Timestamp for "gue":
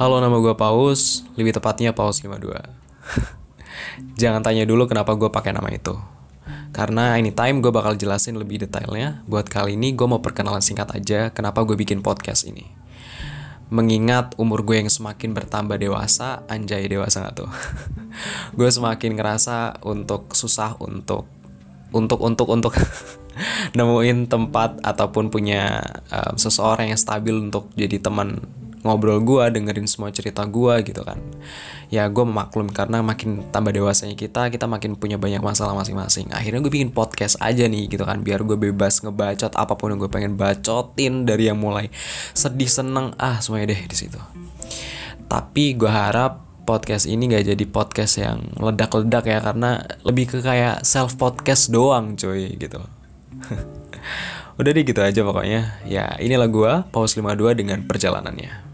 0.40-0.56, 5.12-5.28, 7.60-7.68, 9.92-10.08, 11.68-11.76, 14.64-14.80, 18.56-18.72, 29.20-29.44, 30.48-30.74, 32.08-32.24, 36.64-36.72, 38.46-38.56, 40.00-40.10, 45.76-45.90, 56.46-56.72